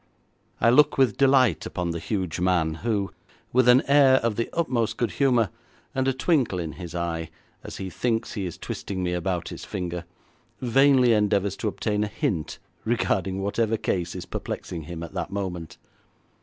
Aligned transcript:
I 0.59 0.71
look 0.71 0.97
with 0.97 1.15
delight 1.15 1.67
upon 1.67 1.91
the 1.91 1.99
huge 1.99 2.39
man, 2.39 2.73
who, 2.81 3.11
with 3.53 3.67
an 3.67 3.83
air 3.85 4.15
of 4.21 4.35
the 4.35 4.49
utmost 4.51 4.97
good 4.97 5.11
humour, 5.11 5.51
and 5.93 6.07
a 6.07 6.11
twinkle 6.13 6.57
in 6.57 6.71
his 6.71 6.95
eye 6.95 7.29
as 7.63 7.77
he 7.77 7.91
thinks 7.91 8.33
he 8.33 8.47
is 8.47 8.57
twisting 8.57 9.03
me 9.03 9.13
about 9.13 9.49
his 9.49 9.63
finger, 9.63 10.05
vainly 10.59 11.13
endeavours 11.13 11.55
to 11.57 11.67
obtain 11.67 12.03
a 12.03 12.07
hint 12.07 12.57
regarding 12.83 13.43
whatever 13.43 13.77
case 13.77 14.15
is 14.15 14.25
perplexing 14.25 14.85
him 14.85 15.03
at 15.03 15.13
that 15.13 15.29
moment. 15.29 15.77